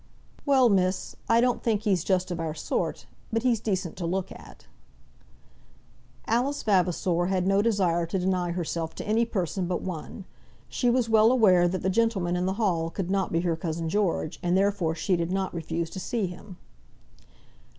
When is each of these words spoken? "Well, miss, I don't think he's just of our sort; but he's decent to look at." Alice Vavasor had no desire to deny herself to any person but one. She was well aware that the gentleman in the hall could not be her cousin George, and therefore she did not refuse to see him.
"Well, 0.47 0.67
miss, 0.67 1.15
I 1.29 1.39
don't 1.41 1.61
think 1.61 1.83
he's 1.83 2.03
just 2.03 2.31
of 2.31 2.39
our 2.39 2.55
sort; 2.55 3.05
but 3.31 3.43
he's 3.43 3.59
decent 3.59 3.97
to 3.97 4.07
look 4.07 4.31
at." 4.31 4.65
Alice 6.25 6.63
Vavasor 6.63 7.27
had 7.27 7.45
no 7.45 7.61
desire 7.61 8.07
to 8.07 8.17
deny 8.17 8.49
herself 8.49 8.95
to 8.95 9.07
any 9.07 9.25
person 9.25 9.67
but 9.67 9.83
one. 9.83 10.25
She 10.67 10.89
was 10.89 11.07
well 11.07 11.31
aware 11.31 11.67
that 11.67 11.83
the 11.83 11.89
gentleman 11.91 12.35
in 12.35 12.47
the 12.47 12.53
hall 12.57 12.89
could 12.89 13.11
not 13.11 13.31
be 13.31 13.41
her 13.41 13.55
cousin 13.55 13.89
George, 13.89 14.39
and 14.41 14.57
therefore 14.57 14.95
she 14.95 15.15
did 15.15 15.31
not 15.31 15.53
refuse 15.53 15.91
to 15.91 15.99
see 15.99 16.25
him. 16.25 16.57